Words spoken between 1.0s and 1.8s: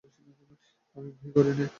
ভয় করি নে।